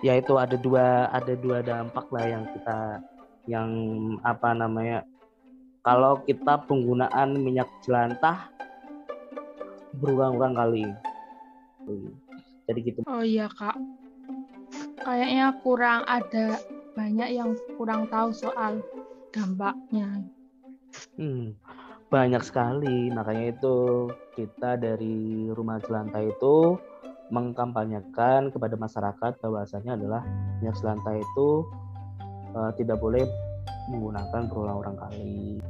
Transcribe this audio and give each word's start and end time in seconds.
ya 0.00 0.16
itu 0.16 0.36
ada 0.36 0.56
dua 0.56 1.08
ada 1.12 1.32
dua 1.36 1.60
dampak 1.60 2.08
lah 2.08 2.24
yang 2.24 2.44
kita 2.56 2.78
yang 3.48 3.70
apa 4.24 4.52
namanya 4.52 5.04
kalau 5.80 6.20
kita 6.28 6.60
penggunaan 6.68 7.40
minyak 7.40 7.68
jelantah 7.80 8.52
berulang-ulang 9.96 10.54
kali. 10.54 10.86
Jadi 12.68 12.78
gitu. 12.84 13.00
Oh 13.08 13.24
iya 13.24 13.48
kak. 13.48 13.74
Kayaknya 15.00 15.56
kurang 15.64 16.04
ada 16.04 16.60
banyak 16.94 17.28
yang 17.32 17.56
kurang 17.74 18.06
tahu 18.12 18.30
soal 18.30 18.84
dampaknya. 19.32 20.20
Hmm, 21.16 21.56
banyak 22.12 22.44
sekali. 22.44 23.08
Makanya 23.10 23.56
itu 23.56 24.08
kita 24.36 24.76
dari 24.76 25.48
rumah 25.50 25.80
jelantah 25.82 26.22
itu 26.28 26.76
mengkampanyekan 27.30 28.50
kepada 28.50 28.74
masyarakat 28.74 29.32
bahwasanya 29.38 29.94
adalah 29.94 30.22
minyak 30.58 30.76
selantah 30.76 31.14
itu 31.14 31.64
uh, 32.58 32.74
tidak 32.74 32.98
boleh 32.98 33.22
menggunakan 33.90 34.50
berulang-ulang 34.50 34.98
kali. 34.98 35.62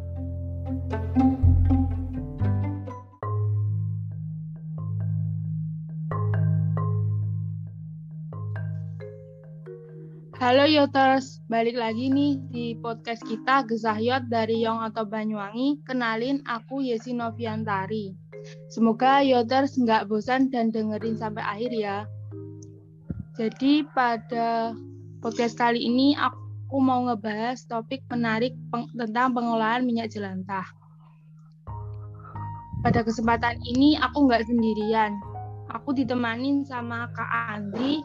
Halo 10.40 10.65
Yoters, 10.65 11.45
balik 11.52 11.77
lagi 11.77 12.09
nih 12.09 12.40
di 12.48 12.66
podcast 12.80 13.20
kita 13.29 13.68
Gesahyot 13.68 14.32
dari 14.32 14.65
Yong 14.65 14.80
atau 14.88 15.04
Banyuwangi. 15.04 15.84
Kenalin 15.84 16.40
aku 16.48 16.80
Yesi 16.80 17.12
Noviantari. 17.12 18.29
Semoga 18.70 19.20
Yoters 19.22 19.77
nggak 19.78 20.06
bosan 20.10 20.50
dan 20.50 20.70
dengerin 20.70 21.18
sampai 21.18 21.42
akhir 21.42 21.70
ya. 21.74 21.98
Jadi 23.38 23.87
pada 23.96 24.76
podcast 25.24 25.56
kali 25.56 25.80
ini 25.80 26.12
aku 26.18 26.76
mau 26.78 27.06
ngebahas 27.09 27.62
topik 27.66 28.04
menarik 28.12 28.52
peng 28.68 28.87
tentang 28.95 29.32
pengolahan 29.32 29.82
minyak 29.82 30.12
jelantah. 30.12 30.66
Pada 32.80 33.04
kesempatan 33.04 33.60
ini 33.65 33.96
aku 34.01 34.28
nggak 34.28 34.48
sendirian. 34.48 35.16
Aku 35.71 35.95
ditemanin 35.95 36.66
sama 36.66 37.06
Kak 37.12 37.30
Andri 37.54 38.02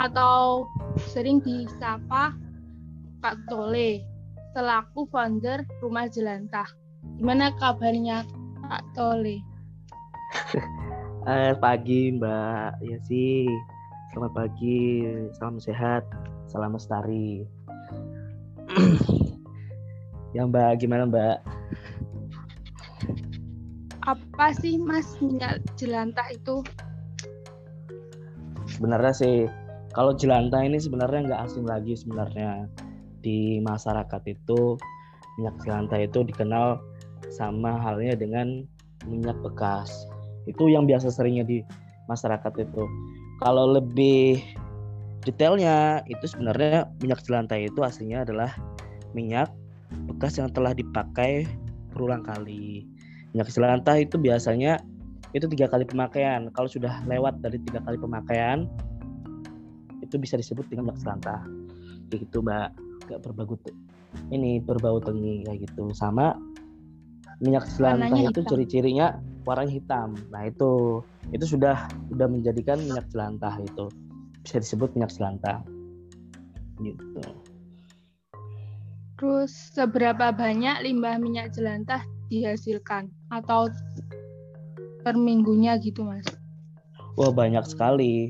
atau 0.00 0.66
sering 1.10 1.38
disapa 1.42 2.34
Kak 3.22 3.36
Tole 3.50 4.02
selaku 4.54 5.10
founder 5.10 5.66
Rumah 5.82 6.06
Jelantah. 6.08 6.66
Gimana 7.18 7.50
kabarnya 7.58 8.22
Kak 8.70 8.84
Tole? 8.94 9.53
eh, 11.30 11.52
pagi 11.58 12.14
Mbak. 12.14 12.82
Ya 12.84 12.98
sih. 13.06 13.46
Selamat 14.12 14.32
pagi. 14.34 15.06
Salam 15.38 15.58
sehat. 15.58 16.02
Salam 16.50 16.74
lestari. 16.76 17.44
Ya 20.34 20.42
Mbak 20.50 20.82
gimana 20.82 21.06
Mbak? 21.06 21.36
Apa 24.02 24.50
sih 24.58 24.74
Mas 24.82 25.14
minyak 25.22 25.62
jelantah 25.78 26.26
itu? 26.34 26.58
Sebenarnya 28.66 29.14
sih 29.14 29.46
kalau 29.94 30.10
jelantah 30.18 30.58
ini 30.66 30.82
sebenarnya 30.82 31.30
nggak 31.30 31.42
asing 31.46 31.62
lagi 31.70 31.94
sebenarnya. 31.94 32.66
Di 33.22 33.62
masyarakat 33.62 34.22
itu 34.26 34.74
minyak 35.38 35.54
jelantah 35.62 36.02
itu 36.02 36.26
dikenal 36.26 36.82
sama 37.30 37.78
halnya 37.78 38.18
dengan 38.18 38.66
minyak 39.06 39.38
bekas 39.38 40.10
itu 40.44 40.70
yang 40.70 40.84
biasa 40.84 41.08
seringnya 41.12 41.44
di 41.44 41.64
masyarakat 42.08 42.52
itu. 42.60 42.84
Kalau 43.40 43.74
lebih 43.74 44.40
detailnya 45.24 46.04
itu 46.06 46.24
sebenarnya 46.28 46.88
minyak 47.00 47.24
jelantah 47.24 47.56
itu 47.56 47.80
aslinya 47.80 48.28
adalah 48.28 48.52
minyak 49.16 49.48
bekas 50.12 50.36
yang 50.36 50.52
telah 50.52 50.76
dipakai 50.76 51.48
berulang 51.92 52.22
kali. 52.22 52.84
Minyak 53.32 53.50
jelantah 53.50 53.96
itu 53.98 54.20
biasanya 54.20 54.78
itu 55.34 55.48
tiga 55.50 55.66
kali 55.66 55.82
pemakaian. 55.88 56.52
Kalau 56.54 56.68
sudah 56.70 57.02
lewat 57.08 57.40
dari 57.42 57.58
tiga 57.64 57.82
kali 57.82 57.98
pemakaian 57.98 58.68
itu 60.04 60.20
bisa 60.20 60.36
disebut 60.38 60.68
dengan 60.68 60.92
minyak 60.92 61.00
jelantah 61.02 61.40
kayak 62.12 62.28
gitu 62.28 62.44
mbak. 62.44 62.70
Gak 63.04 63.20
berbau 63.20 63.56
ini 64.30 64.62
berbau 64.62 65.02
tengi 65.02 65.44
kayak 65.44 65.66
gitu. 65.68 65.90
Sama 65.92 66.36
minyak 67.42 67.66
jelantah 67.74 68.18
itu 68.18 68.40
ciri-cirinya 68.46 69.18
warna 69.46 69.68
hitam. 69.68 70.14
Nah 70.30 70.48
itu 70.48 71.02
itu 71.32 71.56
sudah 71.56 71.88
sudah 72.10 72.26
menjadikan 72.28 72.80
minyak 72.80 73.06
jelantah 73.10 73.54
itu 73.60 73.88
bisa 74.44 74.60
disebut 74.60 74.92
minyak 74.94 75.12
jelantah. 75.14 75.64
Gitu. 76.82 77.22
Terus 79.14 79.52
seberapa 79.72 80.34
banyak 80.34 80.84
limbah 80.84 81.16
minyak 81.22 81.54
jelantah 81.54 82.02
dihasilkan 82.28 83.08
atau 83.30 83.70
per 85.06 85.14
minggunya 85.14 85.78
gitu 85.78 86.02
mas? 86.02 86.26
Wah 87.14 87.30
banyak 87.30 87.62
sekali 87.62 88.28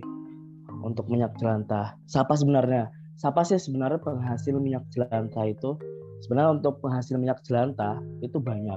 untuk 0.84 1.08
minyak 1.08 1.32
jelantah. 1.40 1.96
Siapa 2.04 2.36
sebenarnya? 2.36 2.92
Siapa 3.16 3.40
sih 3.46 3.56
sebenarnya 3.56 4.02
penghasil 4.04 4.60
minyak 4.60 4.84
jelantah 4.92 5.48
itu? 5.48 5.80
Sebenarnya 6.20 6.60
untuk 6.60 6.84
penghasil 6.84 7.16
minyak 7.16 7.40
jelantah 7.48 7.96
itu 8.20 8.36
banyak. 8.36 8.76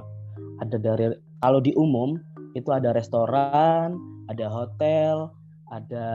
Ada 0.58 0.76
dari 0.78 1.14
kalau 1.42 1.62
di 1.62 1.70
umum 1.78 2.18
itu 2.58 2.70
ada 2.74 2.90
restoran, 2.90 3.94
ada 4.26 4.46
hotel, 4.50 5.30
ada 5.70 6.06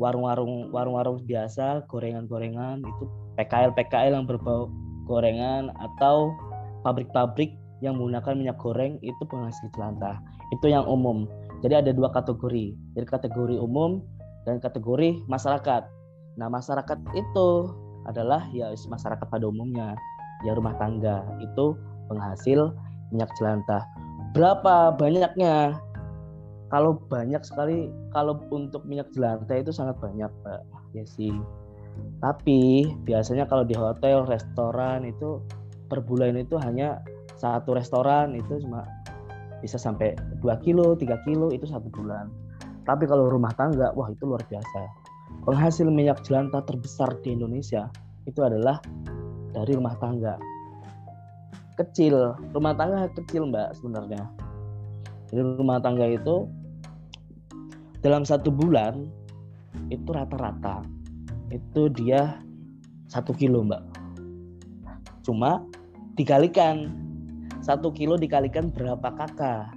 warung-warung 0.00 0.72
warung-warung 0.72 1.22
biasa, 1.28 1.84
gorengan-gorengan 1.86 2.80
itu 2.80 3.04
PKL 3.36 3.76
PKL 3.76 4.16
yang 4.16 4.26
berbau 4.26 4.72
gorengan 5.04 5.70
atau 5.76 6.32
pabrik-pabrik 6.86 7.52
yang 7.80 7.96
menggunakan 7.96 8.36
minyak 8.36 8.58
goreng 8.60 9.00
itu 9.00 9.22
penghasil 9.28 9.68
jelantah. 9.76 10.20
Itu 10.52 10.68
yang 10.68 10.84
umum. 10.84 11.28
Jadi 11.60 11.76
ada 11.76 11.90
dua 11.92 12.12
kategori. 12.12 12.76
Jadi 12.96 13.06
kategori 13.08 13.56
umum 13.56 14.04
dan 14.44 14.60
kategori 14.60 15.24
masyarakat. 15.28 15.82
Nah, 16.40 16.48
masyarakat 16.48 16.98
itu 17.16 17.48
adalah 18.08 18.48
ya 18.52 18.72
masyarakat 18.72 19.26
pada 19.28 19.44
umumnya, 19.44 19.92
ya 20.44 20.56
rumah 20.56 20.72
tangga 20.80 21.20
itu 21.44 21.76
penghasil 22.08 22.72
minyak 23.10 23.30
jelantah. 23.38 23.82
Berapa 24.34 24.94
banyaknya? 24.94 25.78
Kalau 26.70 27.02
banyak 27.10 27.42
sekali 27.42 27.90
kalau 28.14 28.38
untuk 28.54 28.86
minyak 28.86 29.10
jelantah 29.10 29.58
itu 29.58 29.74
sangat 29.74 29.98
banyak 29.98 30.30
pak 30.46 30.62
ya 30.94 31.02
sih. 31.02 31.34
Tapi 32.22 32.86
biasanya 33.02 33.50
kalau 33.50 33.66
di 33.66 33.74
hotel 33.74 34.22
restoran 34.22 35.02
itu 35.02 35.42
per 35.90 35.98
bulan 36.06 36.38
itu 36.38 36.54
hanya 36.62 37.02
satu 37.34 37.74
restoran 37.74 38.38
itu 38.38 38.62
cuma 38.62 38.86
bisa 39.58 39.76
sampai 39.76 40.14
2 40.40 40.64
kilo 40.64 40.94
3 40.94 41.26
kilo 41.26 41.50
itu 41.50 41.66
satu 41.66 41.90
bulan. 41.90 42.30
Tapi 42.86 43.04
kalau 43.10 43.26
rumah 43.26 43.50
tangga 43.58 43.90
wah 43.98 44.06
itu 44.06 44.22
luar 44.30 44.40
biasa. 44.46 44.80
Penghasil 45.50 45.90
minyak 45.90 46.22
jelantah 46.22 46.62
terbesar 46.62 47.18
di 47.26 47.34
Indonesia 47.34 47.90
itu 48.30 48.40
adalah 48.46 48.78
dari 49.50 49.74
rumah 49.74 49.98
tangga 49.98 50.38
kecil. 51.80 52.36
Rumah 52.52 52.76
tangga 52.76 53.08
kecil 53.16 53.48
mbak 53.48 53.72
sebenarnya. 53.80 54.28
Jadi 55.32 55.40
rumah 55.56 55.80
tangga 55.80 56.04
itu 56.04 56.44
dalam 58.04 58.28
satu 58.28 58.52
bulan 58.52 59.08
itu 59.88 60.08
rata-rata. 60.12 60.84
Itu 61.48 61.88
dia 61.90 62.38
satu 63.08 63.32
kilo 63.32 63.64
mbak. 63.64 63.82
Cuma 65.24 65.64
dikalikan. 66.14 66.92
Satu 67.60 67.92
kilo 67.92 68.16
dikalikan 68.16 68.72
berapa 68.72 69.12
kakak 69.20 69.76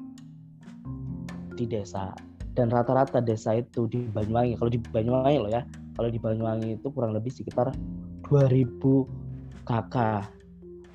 di 1.60 1.68
desa. 1.68 2.16
Dan 2.54 2.70
rata-rata 2.70 3.20
desa 3.20 3.60
itu 3.60 3.90
di 3.92 4.08
Banyuwangi. 4.08 4.56
Kalau 4.56 4.72
di 4.72 4.80
Banyuwangi 4.80 5.40
loh 5.42 5.52
ya. 5.52 5.68
Kalau 5.94 6.10
di 6.10 6.18
Banyuwangi 6.18 6.80
itu 6.80 6.88
kurang 6.90 7.14
lebih 7.14 7.30
sekitar 7.30 7.76
2000 8.26 8.80
kakak 9.68 10.43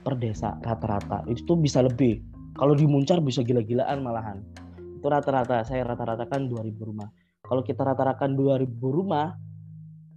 per 0.09 0.17
desa 0.17 0.57
rata-rata. 0.65 1.21
Itu 1.29 1.53
bisa 1.61 1.85
lebih. 1.85 2.25
Kalau 2.57 2.73
di 2.73 2.89
Muncar 2.89 3.21
bisa 3.21 3.45
gila-gilaan 3.45 4.01
malahan. 4.01 4.41
Itu 4.97 5.05
rata-rata. 5.05 5.61
Saya 5.69 5.85
rata-rata 5.85 6.25
kan 6.25 6.49
2000 6.49 6.81
rumah. 6.81 7.13
Kalau 7.45 7.61
kita 7.61 7.85
rata-ratakan 7.85 8.33
2000 8.33 8.65
rumah 8.89 9.37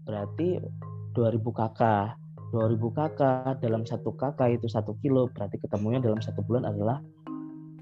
berarti 0.07 0.63
2000 1.11 1.43
kakak. 1.51 2.15
2000 2.55 2.79
kakak 2.95 3.59
dalam 3.59 3.83
satu 3.83 4.15
kakak 4.15 4.55
itu 4.55 4.71
satu 4.71 4.95
kilo. 5.03 5.27
Berarti 5.35 5.59
ketemunya 5.59 5.99
dalam 5.99 6.23
satu 6.23 6.39
bulan 6.39 6.71
adalah 6.71 7.03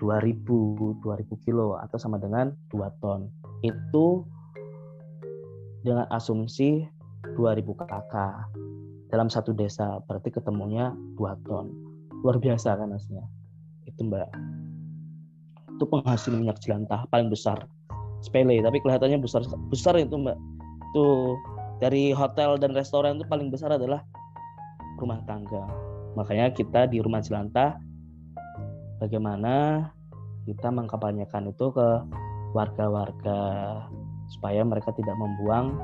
2000 0.01 0.97
2000 1.05 1.45
kilo 1.45 1.77
atau 1.77 2.01
sama 2.01 2.17
dengan 2.17 2.49
2 2.73 2.89
ton. 3.05 3.29
Itu 3.61 4.25
dengan 5.85 6.09
asumsi 6.09 6.89
2000 7.37 7.77
kakak 7.77 8.49
dalam 9.13 9.29
satu 9.29 9.53
desa. 9.53 10.01
Berarti 10.09 10.33
ketemunya 10.33 10.89
2 11.13 11.45
ton 11.45 11.88
luar 12.23 12.37
biasa 12.37 12.75
kan 12.75 12.91
aslinya 12.93 13.25
itu 13.87 14.01
mbak 14.05 14.27
itu 15.75 15.83
penghasil 15.87 16.35
minyak 16.35 16.59
jelantah 16.59 17.07
paling 17.07 17.31
besar 17.31 17.63
sepele 18.19 18.59
tapi 18.59 18.83
kelihatannya 18.83 19.19
besar 19.23 19.43
besar 19.71 19.95
itu 19.95 20.15
mbak 20.19 20.35
itu 20.91 21.07
dari 21.79 22.11
hotel 22.11 22.59
dan 22.59 22.75
restoran 22.75 23.17
itu 23.17 23.25
paling 23.31 23.47
besar 23.47 23.71
adalah 23.71 24.03
rumah 24.99 25.23
tangga. 25.23 25.63
Makanya 26.19 26.51
kita 26.51 26.91
di 26.91 26.99
rumah 26.99 27.23
jelantah 27.23 27.79
bagaimana 28.99 29.87
kita 30.43 30.67
mengkampanyekan 30.67 31.47
itu 31.47 31.71
ke 31.71 31.89
warga-warga 32.51 33.39
supaya 34.35 34.61
mereka 34.61 34.91
tidak 34.93 35.15
membuang 35.15 35.79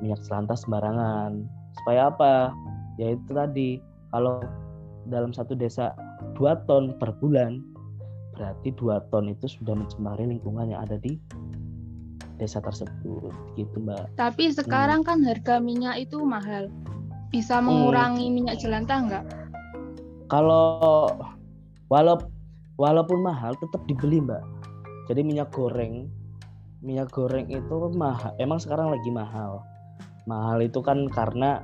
minyak 0.00 0.18
jelantah 0.24 0.56
sembarangan. 0.56 1.44
Supaya 1.84 2.08
apa? 2.08 2.56
Ya 2.96 3.12
itu 3.12 3.30
tadi 3.36 3.76
kalau 4.08 4.40
dalam 5.08 5.32
satu 5.32 5.56
desa 5.56 5.96
dua 6.36 6.60
ton 6.68 6.96
per 7.00 7.16
bulan 7.22 7.64
berarti 8.36 8.72
dua 8.76 9.04
ton 9.12 9.28
itu 9.28 9.48
sudah 9.48 9.76
mencemari 9.76 10.24
lingkungan 10.24 10.72
yang 10.72 10.80
ada 10.84 10.96
di 10.96 11.20
desa 12.40 12.60
tersebut 12.64 13.32
gitu 13.56 13.76
mbak 13.84 14.08
tapi 14.16 14.48
sekarang 14.48 15.04
hmm. 15.04 15.08
kan 15.08 15.18
harga 15.20 15.60
minyak 15.60 16.00
itu 16.00 16.20
mahal 16.24 16.72
bisa 17.28 17.60
hmm. 17.60 17.68
mengurangi 17.68 18.26
hmm. 18.28 18.34
minyak 18.34 18.56
jelantah 18.60 18.98
nggak 19.04 19.24
kalau 20.32 21.12
walau 21.92 22.16
walaupun 22.80 23.20
mahal 23.20 23.52
tetap 23.60 23.84
dibeli 23.84 24.24
mbak 24.24 24.40
jadi 25.04 25.20
minyak 25.20 25.52
goreng 25.52 26.08
minyak 26.80 27.12
goreng 27.12 27.44
itu 27.52 27.76
mahal 27.92 28.32
emang 28.40 28.56
sekarang 28.56 28.88
lagi 28.88 29.12
mahal 29.12 29.60
mahal 30.24 30.64
itu 30.64 30.80
kan 30.80 31.04
karena 31.12 31.60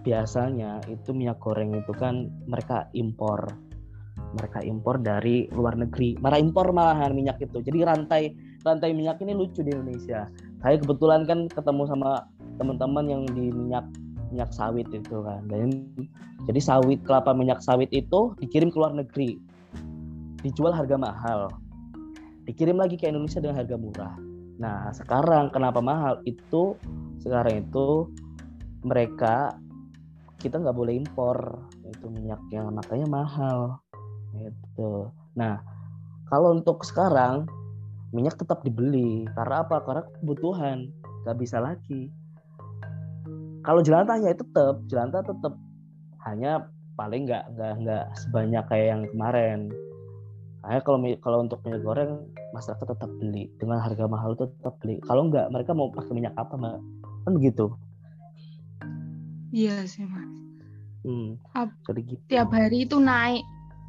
biasanya 0.00 0.80
itu 0.88 1.12
minyak 1.12 1.40
goreng 1.40 1.76
itu 1.76 1.92
kan 1.96 2.28
mereka 2.48 2.88
impor. 2.96 3.44
Mereka 4.36 4.62
impor 4.62 5.00
dari 5.00 5.50
luar 5.50 5.74
negeri. 5.74 6.14
Malah 6.20 6.38
impor 6.38 6.70
malahan 6.70 7.12
minyak 7.16 7.42
itu. 7.42 7.60
Jadi 7.60 7.82
rantai 7.82 8.22
rantai 8.62 8.92
minyak 8.92 9.18
ini 9.24 9.34
lucu 9.34 9.64
di 9.64 9.72
Indonesia. 9.72 10.28
Saya 10.60 10.76
kebetulan 10.76 11.24
kan 11.24 11.48
ketemu 11.48 11.88
sama 11.88 12.28
teman-teman 12.60 13.08
yang 13.08 13.22
di 13.32 13.48
minyak 13.50 13.84
minyak 14.30 14.52
sawit 14.54 14.86
itu 14.92 15.24
kan. 15.24 15.42
Dan 15.50 15.90
jadi 16.46 16.60
sawit 16.60 17.02
kelapa 17.04 17.34
minyak 17.34 17.60
sawit 17.64 17.90
itu 17.90 18.36
dikirim 18.38 18.70
ke 18.70 18.76
luar 18.78 18.94
negeri. 18.94 19.40
Dijual 20.40 20.72
harga 20.72 20.96
mahal. 20.96 21.50
Dikirim 22.48 22.80
lagi 22.80 22.96
ke 22.96 23.10
Indonesia 23.10 23.42
dengan 23.42 23.60
harga 23.60 23.76
murah. 23.76 24.14
Nah 24.60 24.92
sekarang 24.92 25.52
kenapa 25.52 25.80
mahal? 25.80 26.20
Itu 26.28 26.76
sekarang 27.20 27.68
itu 27.68 28.08
mereka 28.84 29.56
kita 30.40 30.56
nggak 30.56 30.74
boleh 30.74 30.96
impor 30.96 31.60
itu 31.84 32.08
minyak 32.08 32.40
yang 32.50 32.72
makanya 32.72 33.06
mahal 33.06 33.78
Gitu. 34.36 35.10
Nah, 35.34 35.58
kalau 36.30 36.54
untuk 36.54 36.82
sekarang 36.86 37.46
minyak 38.14 38.38
tetap 38.38 38.62
dibeli 38.62 39.26
karena 39.34 39.66
apa? 39.66 39.82
Karena 39.82 40.02
kebutuhan, 40.22 40.90
nggak 41.26 41.38
bisa 41.38 41.58
lagi. 41.58 42.10
Kalau 43.60 43.84
jelantahnya 43.84 44.32
itu 44.32 44.42
tetap, 44.46 44.76
jelantah 44.88 45.22
tetap 45.26 45.54
hanya 46.24 46.70
paling 46.96 47.28
nggak 47.28 47.44
nggak 47.56 47.72
nggak 47.84 48.04
sebanyak 48.16 48.64
kayak 48.68 48.86
yang 48.96 49.02
kemarin. 49.12 49.58
Kayak 50.60 50.82
kalau 50.84 50.98
kalau 51.24 51.38
untuk 51.48 51.58
minyak 51.64 51.82
goreng 51.84 52.12
masyarakat 52.52 52.84
tetap 52.84 53.10
beli 53.16 53.48
dengan 53.56 53.80
harga 53.80 54.04
mahal 54.04 54.36
itu 54.36 54.48
tetap 54.60 54.76
beli. 54.84 55.00
Kalau 55.08 55.28
nggak 55.28 55.48
mereka 55.48 55.72
mau 55.72 55.88
pakai 55.88 56.12
minyak 56.12 56.36
apa 56.36 56.54
mbak? 56.56 56.78
Kan 57.24 57.32
begitu. 57.36 57.72
Iya 59.50 59.82
sih 59.86 60.06
mas. 60.06 60.30
Hmm, 61.02 61.40
jadi 61.88 62.00
gitu. 62.06 62.22
Tiap 62.30 62.54
hari 62.54 62.86
itu 62.86 62.96
naik 63.02 63.42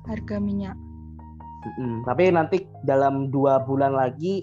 harga 0.09 0.41
minyak. 0.41 0.73
Hmm, 1.77 2.01
tapi 2.07 2.33
nanti 2.33 2.65
dalam 2.81 3.29
dua 3.29 3.61
bulan 3.61 3.93
lagi, 3.93 4.41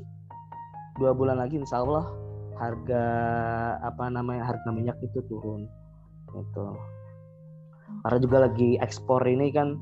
dua 1.03 1.11
bulan 1.11 1.43
lagi 1.43 1.59
insya 1.59 1.83
Allah 1.83 2.07
harga 2.59 3.03
apa 3.83 4.07
namanya 4.11 4.47
harga 4.47 4.71
minyak 4.71 4.95
itu 5.03 5.19
turun, 5.27 5.67
itu. 6.31 6.67
Karena 8.05 8.19
juga 8.23 8.37
lagi 8.47 8.79
ekspor 8.79 9.27
ini 9.27 9.51
kan 9.51 9.81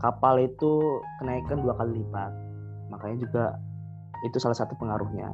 kapal 0.00 0.40
itu 0.40 1.02
kenaikan 1.20 1.60
dua 1.60 1.76
kali 1.76 2.00
lipat, 2.00 2.32
makanya 2.88 3.16
juga 3.20 3.44
itu 4.24 4.40
salah 4.40 4.56
satu 4.56 4.72
pengaruhnya. 4.80 5.28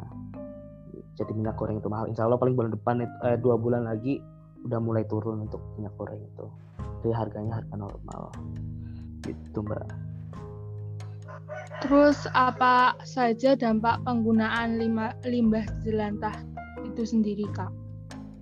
Jadi 1.15 1.31
minyak 1.33 1.55
goreng 1.55 1.79
itu 1.79 1.87
mahal. 1.87 2.11
Insya 2.11 2.27
Allah 2.27 2.41
paling 2.41 2.59
bulan 2.59 2.75
depan 2.75 3.05
eh, 3.05 3.39
dua 3.39 3.55
bulan 3.55 3.87
lagi 3.87 4.19
udah 4.67 4.83
mulai 4.83 5.07
turun 5.07 5.47
untuk 5.47 5.63
minyak 5.79 5.95
goreng 5.95 6.21
itu. 6.21 6.47
Jadi 7.03 7.15
harganya 7.15 7.63
harga 7.63 7.75
normal 7.79 8.35
gitu 9.27 9.61
mbak 9.65 9.83
terus 11.85 12.25
apa 12.33 12.97
saja 13.05 13.53
dampak 13.53 14.01
penggunaan 14.07 14.81
lima, 14.81 15.13
limbah 15.29 15.67
jelantah 15.85 16.35
itu 16.87 17.03
sendiri 17.05 17.45
kak 17.53 17.71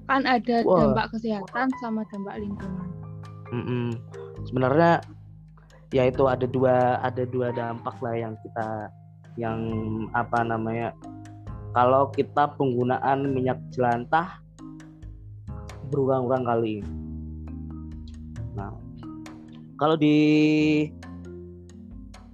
kan 0.06 0.23
ada 0.29 0.62
Wah. 0.62 0.93
dampak 0.93 1.17
kesehatan 1.17 1.69
sama 1.81 2.06
dampak 2.12 2.37
lingkungan 2.38 2.88
mm 3.50 3.65
-mm. 3.65 3.88
sebenarnya 4.47 5.03
ya 5.91 6.09
itu 6.09 6.25
ada 6.29 6.47
dua 6.47 7.00
ada 7.03 7.25
dua 7.27 7.50
dampak 7.55 7.97
lah 8.05 8.15
yang 8.15 8.35
kita 8.44 8.69
yang 9.35 9.59
apa 10.15 10.47
namanya 10.47 10.94
kalau 11.75 12.06
kita 12.15 12.55
penggunaan 12.55 13.35
minyak 13.35 13.59
jelantah 13.75 14.38
berulang-ulang 15.94 16.43
kali 16.43 16.82
nah 18.58 18.75
kalau 19.79 19.94
di 19.94 20.19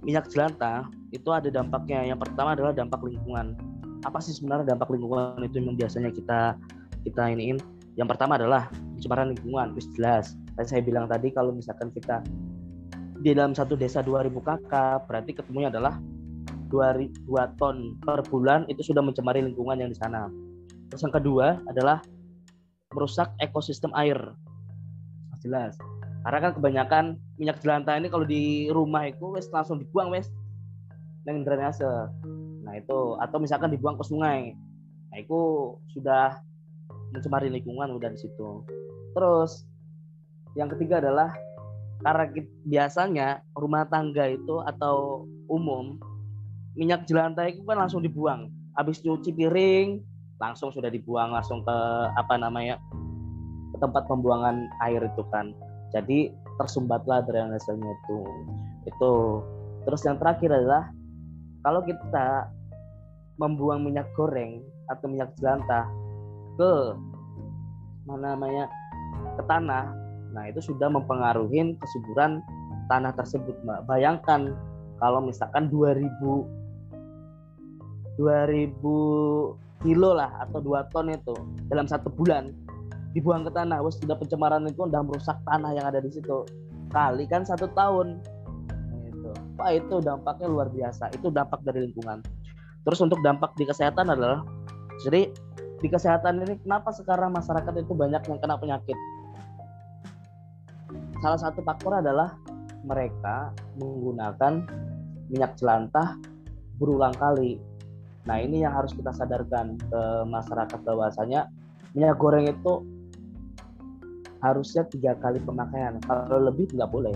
minyak 0.01 0.29
jelantah 0.33 0.89
itu 1.11 1.29
ada 1.29 1.47
dampaknya. 1.51 2.07
Yang 2.07 2.27
pertama 2.27 2.55
adalah 2.57 2.73
dampak 2.73 2.99
lingkungan. 3.05 3.53
Apa 4.01 4.17
sih 4.17 4.33
sebenarnya 4.33 4.73
dampak 4.73 4.89
lingkungan 4.89 5.37
itu 5.45 5.61
yang 5.61 5.77
biasanya 5.77 6.09
kita 6.09 6.57
kita 7.05 7.21
iniin? 7.29 7.61
Yang 7.99 8.07
pertama 8.17 8.39
adalah 8.39 8.71
pencemaran 8.97 9.35
lingkungan, 9.35 9.77
itu 9.77 9.99
jelas. 9.99 10.33
Tadi 10.57 10.67
saya 10.67 10.81
bilang 10.81 11.05
tadi 11.05 11.29
kalau 11.29 11.53
misalkan 11.53 11.93
kita 11.93 12.23
di 13.21 13.37
dalam 13.37 13.53
satu 13.53 13.77
desa 13.77 14.01
2000 14.01 14.33
kakak, 14.41 15.05
berarti 15.05 15.31
ketemunya 15.37 15.69
adalah 15.69 16.01
2, 16.73 17.29
2 17.29 17.59
ton 17.61 17.99
per 18.01 18.25
bulan 18.31 18.65
itu 18.71 18.81
sudah 18.81 19.03
mencemari 19.03 19.43
lingkungan 19.45 19.77
yang 19.77 19.91
di 19.91 19.97
sana. 19.99 20.31
Terus 20.89 21.03
yang 21.05 21.13
kedua 21.13 21.61
adalah 21.69 22.01
merusak 22.95 23.31
ekosistem 23.39 23.91
air. 23.95 24.17
Jelas. 25.41 25.75
Karena 26.21 26.39
kan 26.49 26.51
kebanyakan 26.53 27.05
minyak 27.41 27.57
jelantah 27.65 27.97
ini 27.97 28.07
kalau 28.11 28.25
di 28.27 28.69
rumah 28.69 29.09
itu 29.09 29.33
wes 29.33 29.49
langsung 29.49 29.81
dibuang 29.81 30.13
wes 30.13 30.29
neng 31.25 31.41
drainase. 31.41 31.87
Nah 32.61 32.73
itu 32.77 33.17
atau 33.17 33.37
misalkan 33.41 33.73
dibuang 33.73 33.97
ke 33.97 34.05
sungai. 34.05 34.53
Nah 35.09 35.17
itu 35.17 35.39
sudah 35.89 36.37
mencemari 37.09 37.49
lingkungan 37.49 37.89
udah 37.97 38.13
di 38.13 38.19
situ. 38.21 38.61
Terus 39.17 39.65
yang 40.53 40.69
ketiga 40.69 41.01
adalah 41.01 41.33
karena 42.01 42.25
biasanya 42.65 43.27
rumah 43.53 43.85
tangga 43.89 44.29
itu 44.29 44.61
atau 44.65 45.25
umum 45.49 45.97
minyak 46.73 47.05
jelantah 47.05 47.49
itu 47.49 47.65
kan 47.65 47.81
langsung 47.81 48.05
dibuang. 48.05 48.49
Habis 48.77 49.01
cuci 49.03 49.33
piring 49.35 50.10
langsung 50.41 50.73
sudah 50.73 50.89
dibuang 50.89 51.37
langsung 51.37 51.61
ke 51.61 51.77
apa 52.17 52.33
namanya 52.41 52.81
ke 53.71 53.77
tempat 53.77 54.09
pembuangan 54.09 54.65
air 54.81 55.05
itu 55.05 55.21
kan. 55.29 55.53
Jadi 55.93 56.33
tersumbatlah 56.57 57.21
drainasenya 57.29 57.91
itu. 57.93 58.19
Itu. 58.89 59.13
Terus 59.85 60.01
yang 60.09 60.17
terakhir 60.17 60.49
adalah 60.49 60.89
kalau 61.61 61.85
kita 61.85 62.49
membuang 63.37 63.85
minyak 63.85 64.09
goreng 64.17 64.65
atau 64.89 65.05
minyak 65.05 65.29
jelantah 65.37 65.85
ke 66.57 66.97
mana 68.09 68.33
namanya 68.33 68.65
ke 69.37 69.43
tanah 69.45 69.93
nah 70.31 70.47
itu 70.47 70.63
sudah 70.63 70.87
mempengaruhi 70.87 71.75
kesuburan 71.77 72.41
tanah 72.87 73.13
tersebut 73.15 73.55
mbak. 73.63 73.83
Bayangkan 73.87 74.55
kalau 74.99 75.19
misalkan 75.23 75.67
2000 75.71 76.07
2000 78.19 79.70
kilo 79.81 80.13
lah 80.13 80.29
atau 80.47 80.61
2 80.61 80.93
ton 80.93 81.09
itu 81.09 81.35
dalam 81.67 81.89
satu 81.89 82.07
bulan. 82.13 82.53
Dibuang 83.11 83.43
ke 83.43 83.51
tanah 83.51 83.83
wes 83.83 83.99
sudah 83.99 84.15
pencemaran 84.15 84.63
itu 84.69 84.87
udah 84.87 85.03
merusak 85.03 85.35
tanah 85.43 85.75
yang 85.75 85.83
ada 85.83 85.99
di 85.99 86.07
situ. 86.07 86.47
Kali 86.93 87.27
kan 87.27 87.43
satu 87.43 87.67
tahun. 87.75 88.23
Itu 89.11 89.29
pak 89.59 89.69
itu 89.83 89.99
dampaknya 89.99 90.47
luar 90.47 90.71
biasa. 90.71 91.11
Itu 91.11 91.27
dampak 91.27 91.59
dari 91.67 91.91
lingkungan. 91.91 92.23
Terus 92.87 92.99
untuk 93.03 93.19
dampak 93.19 93.51
di 93.59 93.67
kesehatan 93.67 94.09
adalah 94.09 94.47
jadi 95.03 95.27
di 95.81 95.87
kesehatan 95.89 96.45
ini 96.45 96.61
kenapa 96.61 96.93
sekarang 96.93 97.33
masyarakat 97.33 97.73
itu 97.83 97.93
banyak 97.97 98.21
yang 98.29 98.39
kena 98.39 98.55
penyakit? 98.55 98.97
Salah 101.21 101.37
satu 101.41 101.61
faktor 101.65 101.99
adalah 101.99 102.37
mereka 102.85 103.53
menggunakan 103.77 104.65
minyak 105.29 105.53
jelantah 105.57 106.17
berulang 106.81 107.13
kali 107.13 107.61
nah 108.25 108.37
ini 108.37 108.61
yang 108.61 108.73
harus 108.77 108.93
kita 108.93 109.09
sadarkan 109.13 109.81
ke 109.81 110.01
masyarakat 110.29 110.79
bahwasanya 110.85 111.49
minyak 111.97 112.15
goreng 112.21 112.47
itu 112.47 112.85
harusnya 114.41 114.83
tiga 114.89 115.13
kali 115.21 115.37
pemakaian. 115.39 116.01
Kalau 116.03 116.41
lebih 116.41 116.73
nggak 116.73 116.89
boleh. 116.89 117.13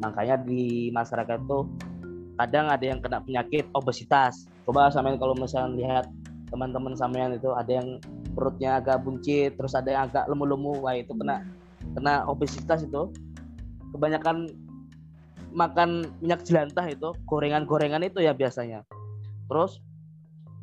Makanya 0.00 0.40
di 0.42 0.88
masyarakat 0.90 1.38
tuh 1.46 1.68
kadang 2.40 2.66
ada 2.72 2.82
yang 2.82 2.98
kena 2.98 3.22
penyakit 3.22 3.68
obesitas. 3.76 4.48
Coba 4.64 4.88
sampai 4.90 5.20
kalau 5.20 5.36
misalnya 5.36 5.76
lihat 5.76 6.06
teman-teman 6.48 6.96
sampean 6.96 7.36
itu 7.36 7.52
ada 7.52 7.68
yang 7.68 8.00
perutnya 8.34 8.82
agak 8.82 9.06
buncit 9.06 9.54
terus 9.54 9.78
ada 9.78 9.94
yang 9.94 10.02
agak 10.10 10.26
lemu-lemu 10.26 10.82
wah 10.82 10.96
itu 10.96 11.12
kena 11.14 11.44
kena 11.94 12.24
obesitas 12.26 12.82
itu. 12.82 13.12
Kebanyakan 13.94 14.50
makan 15.54 16.10
minyak 16.18 16.42
jelantah 16.42 16.90
itu 16.90 17.14
gorengan-gorengan 17.30 18.02
itu 18.02 18.24
ya 18.24 18.34
biasanya. 18.34 18.82
Terus 19.46 19.78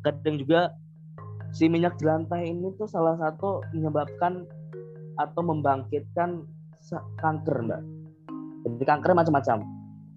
kadang 0.02 0.36
juga 0.38 0.74
si 1.52 1.68
minyak 1.68 1.98
jelantah 2.00 2.40
ini 2.40 2.72
tuh 2.76 2.88
salah 2.88 3.14
satu 3.20 3.62
menyebabkan 3.76 4.46
atau 5.20 5.40
membangkitkan 5.44 6.44
kanker 7.20 7.56
mbak. 7.62 7.82
Jadi 8.66 8.84
kanker 8.84 9.12
macam-macam. 9.14 9.62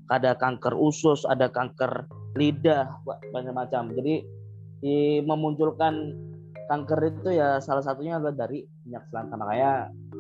Ada 0.05 0.37
kanker 0.37 0.73
usus 0.77 1.25
ada 1.25 1.49
kanker 1.49 2.05
lidah 2.37 2.93
banyak 3.33 3.55
macam 3.55 3.89
jadi 3.95 4.21
di 4.83 5.23
memunculkan 5.23 6.13
kanker 6.69 6.99
itu 7.09 7.39
ya 7.39 7.57
salah 7.57 7.81
satunya 7.81 8.21
adalah 8.21 8.45
dari 8.45 8.61
minyak 8.85 9.05
jelantah. 9.09 9.37
Makanya 9.37 9.71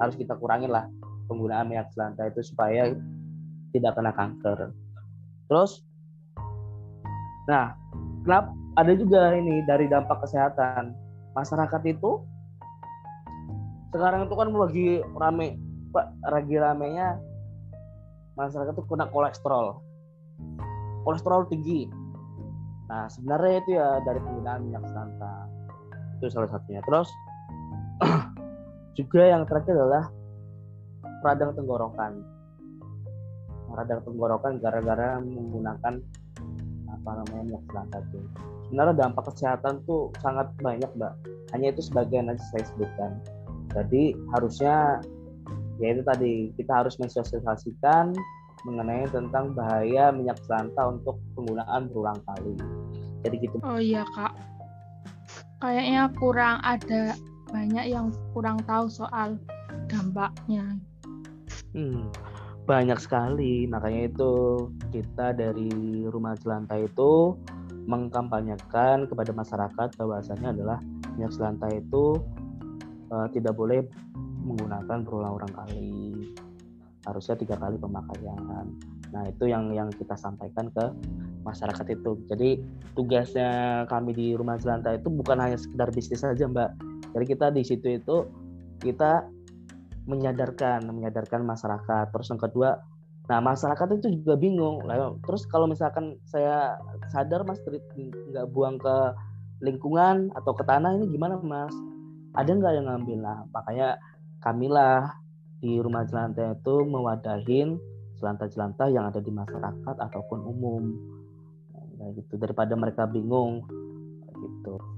harus 0.01 0.15
kita 0.17 0.33
kurangin 0.41 0.73
lah 0.73 0.89
penggunaan 1.29 1.69
minyak 1.69 1.89
jelantah 1.93 2.29
itu 2.29 2.41
supaya 2.41 2.93
tidak 3.73 3.93
kena 3.93 4.11
kanker. 4.15 4.73
Terus, 5.45 5.85
nah, 7.45 7.77
kenapa 8.25 8.49
ada 8.75 8.91
juga 8.95 9.31
ini 9.35 9.63
dari 9.63 9.87
dampak 9.87 10.23
kesehatan 10.27 10.91
masyarakat 11.35 11.81
itu 11.87 12.23
sekarang 13.95 14.27
itu 14.27 14.35
kan 14.35 14.51
lagi 14.51 14.89
rame, 15.15 15.55
pak, 15.95 16.11
lagi 16.27 16.55
ramenya 16.59 17.15
masyarakat 18.35 18.75
itu 18.75 18.83
kena 18.91 19.07
kolesterol, 19.07 19.79
kolesterol 21.07 21.47
tinggi. 21.47 21.87
Nah, 22.91 23.07
sebenarnya 23.07 23.63
itu 23.63 23.69
ya 23.79 23.87
dari 24.03 24.19
penggunaan 24.19 24.67
minyak 24.67 24.83
jelantah 24.91 25.47
itu 26.19 26.27
salah 26.27 26.51
satunya. 26.51 26.83
Terus 26.83 27.07
juga 28.99 29.21
yang 29.23 29.47
terakhir 29.47 29.79
adalah 29.79 30.11
radang 31.23 31.55
tenggorokan 31.55 32.35
radang 33.75 34.01
tenggorokan 34.07 34.61
gara-gara 34.63 35.19
menggunakan 35.19 35.99
namanya 37.13 37.43
minyak 37.45 37.63
jelantah 37.69 38.01
itu. 38.09 38.19
Sebenarnya 38.65 38.95
dampak 38.97 39.23
kesehatan 39.29 39.73
tuh 39.85 40.09
sangat 40.23 40.47
banyak, 40.57 40.89
Mbak. 40.97 41.13
Hanya 41.53 41.67
itu 41.75 41.81
sebagian 41.85 42.31
aja 42.33 42.41
saya 42.53 42.65
sebutkan. 42.73 43.11
Jadi 43.75 44.17
harusnya 44.33 45.03
ya 45.77 45.87
itu 45.91 46.01
tadi 46.07 46.33
kita 46.55 46.71
harus 46.81 46.95
mensosialisasikan 46.97 48.15
mengenai 48.65 49.05
tentang 49.13 49.53
bahaya 49.53 50.09
minyak 50.09 50.39
jelantah 50.49 50.97
untuk 50.97 51.21
penggunaan 51.37 51.91
berulang 51.91 52.17
kali. 52.25 52.57
Jadi 53.21 53.35
gitu. 53.45 53.55
Oh 53.61 53.77
iya, 53.77 54.01
Kak. 54.17 54.33
Kayaknya 55.61 56.09
kurang 56.17 56.57
ada 56.65 57.13
banyak 57.53 57.85
yang 57.85 58.09
kurang 58.33 58.57
tahu 58.65 58.89
soal 58.89 59.37
dampaknya. 59.85 60.81
Hmm 61.77 62.09
banyak 62.65 62.97
sekali. 62.97 63.69
Makanya 63.69 64.09
itu 64.09 64.33
kita 64.89 65.37
dari 65.37 66.03
rumah 66.09 66.33
jelantah 66.41 66.81
itu 66.81 67.37
mengkampanyekan 67.85 69.05
kepada 69.05 69.31
masyarakat 69.31 69.89
bahwasanya 69.95 70.51
adalah 70.51 70.81
minyak 71.13 71.31
jelantah 71.37 71.69
itu 71.69 72.17
uh, 73.13 73.29
tidak 73.29 73.53
boleh 73.53 73.85
menggunakan 74.41 75.05
berulang-ulang 75.05 75.53
kali. 75.53 76.33
Harusnya 77.05 77.37
tiga 77.37 77.55
kali 77.61 77.77
pemakaian. 77.77 78.65
Nah 79.13 79.23
itu 79.29 79.45
yang 79.45 79.69
yang 79.69 79.93
kita 79.93 80.17
sampaikan 80.17 80.73
ke 80.73 80.85
masyarakat 81.45 81.85
itu. 81.93 82.17
Jadi 82.25 82.49
tugasnya 82.97 83.85
kami 83.85 84.17
di 84.17 84.27
rumah 84.33 84.57
jelantah 84.57 84.97
itu 84.97 85.13
bukan 85.13 85.37
hanya 85.37 85.61
sekedar 85.61 85.93
bisnis 85.93 86.25
saja 86.25 86.49
mbak. 86.49 86.73
Jadi 87.13 87.25
kita 87.29 87.53
di 87.53 87.61
situ 87.61 88.01
itu 88.01 88.25
kita 88.81 89.29
menyadarkan 90.05 90.85
menyadarkan 90.85 91.41
masyarakat. 91.41 92.13
Terus 92.13 92.27
yang 92.29 92.41
kedua 92.41 92.69
nah 93.25 93.41
masyarakat 93.41 93.97
itu 93.97 94.21
juga 94.21 94.37
bingung. 94.37 94.85
Terus 95.25 95.49
kalau 95.49 95.65
misalkan 95.65 96.21
saya 96.29 96.77
sadar 97.09 97.41
mas 97.41 97.57
nggak 97.65 98.45
buang 98.53 98.77
ke 98.77 98.95
lingkungan 99.65 100.29
atau 100.37 100.53
ke 100.53 100.61
tanah 100.61 100.93
ini 101.01 101.09
gimana 101.09 101.41
mas? 101.41 101.73
Ada 102.37 102.53
nggak 102.53 102.73
yang 102.77 102.85
ngambil? 102.85 103.19
Lah 103.25 103.39
makanya 103.49 103.97
kamilah 104.45 105.17
di 105.57 105.81
rumah 105.81 106.05
jelantah 106.05 106.53
itu 106.53 106.75
mewadahin 106.85 107.81
jelantah-jelantah 108.21 108.87
yang 108.93 109.09
ada 109.09 109.17
di 109.17 109.33
masyarakat 109.33 109.95
ataupun 109.97 110.39
umum. 110.45 110.83
Nah, 111.97 112.13
gitu 112.13 112.37
daripada 112.37 112.77
mereka 112.77 113.09
bingung. 113.09 113.65
Gitu 114.35 114.94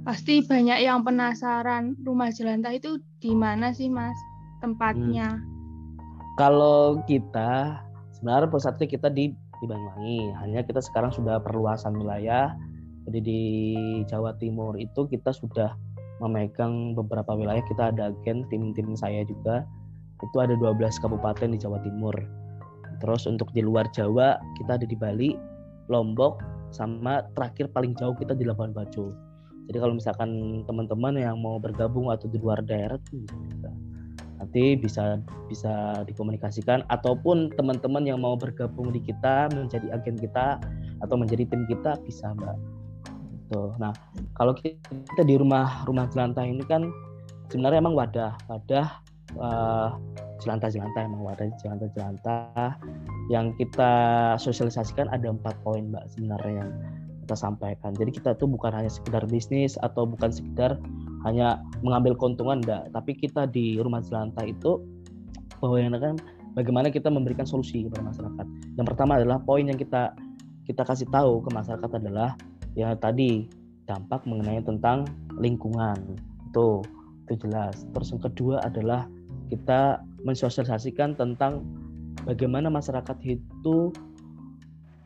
Pasti 0.00 0.40
banyak 0.40 0.80
yang 0.80 1.04
penasaran 1.04 1.96
rumah 2.02 2.32
jelantah 2.32 2.72
itu 2.72 2.96
di 3.20 3.36
mana 3.36 3.72
sih 3.76 3.92
mas 3.92 4.16
tempatnya? 4.64 5.36
Hmm. 5.36 5.46
Kalau 6.40 7.04
kita 7.04 7.76
sebenarnya 8.16 8.48
pusatnya 8.48 8.88
kita 8.88 9.12
di 9.12 9.36
di 9.60 9.66
Banyuwangi. 9.68 10.32
Hanya 10.40 10.60
kita 10.64 10.80
sekarang 10.80 11.12
sudah 11.12 11.38
perluasan 11.38 11.94
wilayah. 12.00 12.56
Jadi 13.08 13.20
di 13.20 13.42
Jawa 14.08 14.34
Timur 14.40 14.76
itu 14.80 15.04
kita 15.08 15.36
sudah 15.36 15.76
memegang 16.24 16.96
beberapa 16.96 17.36
wilayah. 17.36 17.62
Kita 17.68 17.92
ada 17.92 18.10
agen 18.10 18.48
tim-tim 18.48 18.96
saya 18.96 19.22
juga. 19.28 19.68
Itu 20.20 20.36
ada 20.40 20.56
12 20.56 21.00
kabupaten 21.00 21.52
di 21.52 21.58
Jawa 21.60 21.80
Timur. 21.84 22.12
Terus 23.00 23.24
untuk 23.24 23.48
di 23.56 23.64
luar 23.64 23.88
Jawa 23.92 24.36
kita 24.60 24.76
ada 24.76 24.84
di 24.84 24.96
Bali, 24.96 25.32
Lombok, 25.88 26.40
sama 26.72 27.24
terakhir 27.32 27.72
paling 27.72 27.96
jauh 27.96 28.12
kita 28.16 28.36
di 28.36 28.44
Labuan 28.44 28.76
Bajo. 28.76 29.29
Jadi 29.70 29.78
kalau 29.78 29.94
misalkan 29.94 30.30
teman-teman 30.66 31.14
yang 31.14 31.38
mau 31.38 31.62
bergabung 31.62 32.10
atau 32.10 32.26
di 32.26 32.42
luar 32.42 32.58
daerah. 32.66 32.98
Nanti 34.42 34.74
bisa 34.74 35.22
bisa 35.46 36.02
dikomunikasikan 36.10 36.82
ataupun 36.90 37.54
teman-teman 37.54 38.02
yang 38.02 38.18
mau 38.18 38.34
bergabung 38.34 38.90
di 38.90 38.98
kita 38.98 39.46
menjadi 39.54 39.94
agen 39.94 40.18
kita 40.18 40.58
atau 41.06 41.14
menjadi 41.14 41.46
tim 41.46 41.70
kita 41.70 42.02
bisa 42.02 42.34
mbak. 42.34 42.58
Tuh. 43.54 43.70
Nah 43.78 43.94
kalau 44.34 44.58
kita 44.58 45.22
di 45.22 45.38
rumah 45.38 45.86
rumah 45.86 46.10
jelantah 46.10 46.42
ini 46.42 46.66
kan 46.66 46.90
sebenarnya 47.54 47.78
emang 47.78 47.94
wadah 47.94 48.34
wadah 48.50 48.90
uh, 49.38 49.94
jelantah-jelantah 50.42 51.02
emang 51.06 51.22
wadah 51.22 51.46
jelantah-jelantah 51.62 52.74
yang 53.30 53.54
kita 53.54 53.92
sosialisasikan 54.34 55.06
ada 55.14 55.30
empat 55.30 55.54
poin 55.62 55.94
mbak 55.94 56.10
sebenarnya 56.10 56.66
kita 57.30 57.38
sampaikan. 57.38 57.94
Jadi 57.94 58.10
kita 58.18 58.34
tuh 58.34 58.50
bukan 58.50 58.74
hanya 58.74 58.90
sekedar 58.90 59.22
bisnis 59.30 59.78
atau 59.78 60.02
bukan 60.02 60.34
sekedar 60.34 60.82
hanya 61.22 61.62
mengambil 61.86 62.18
keuntungan 62.18 62.58
enggak, 62.58 62.90
tapi 62.90 63.14
kita 63.14 63.46
di 63.46 63.78
rumah 63.78 64.02
jelantah 64.02 64.50
itu 64.50 64.82
bahwa 65.62 65.78
yang 65.78 65.94
bagaimana 66.58 66.90
kita 66.90 67.06
memberikan 67.06 67.46
solusi 67.46 67.86
kepada 67.86 68.02
masyarakat. 68.02 68.46
Yang 68.74 68.86
pertama 68.90 69.22
adalah 69.22 69.38
poin 69.38 69.62
yang 69.62 69.78
kita 69.78 70.10
kita 70.66 70.82
kasih 70.82 71.06
tahu 71.14 71.38
ke 71.46 71.54
masyarakat 71.54 71.90
adalah 72.02 72.34
ya 72.74 72.98
tadi 72.98 73.46
dampak 73.86 74.26
mengenai 74.26 74.58
tentang 74.66 75.06
lingkungan. 75.38 76.18
Itu 76.50 76.82
itu 77.30 77.46
jelas. 77.46 77.86
Terus 77.94 78.10
yang 78.10 78.22
kedua 78.26 78.56
adalah 78.66 79.06
kita 79.54 80.02
mensosialisasikan 80.26 81.14
tentang 81.14 81.62
bagaimana 82.26 82.66
masyarakat 82.66 83.22
itu 83.22 83.94